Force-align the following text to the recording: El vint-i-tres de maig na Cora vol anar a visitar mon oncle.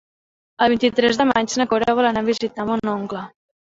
El 0.65 0.71
vint-i-tres 0.73 1.21
de 1.21 1.27
maig 1.33 1.55
na 1.61 1.67
Cora 1.75 1.97
vol 2.01 2.11
anar 2.13 2.25
a 2.27 2.31
visitar 2.31 2.67
mon 2.71 2.93
oncle. 2.99 3.23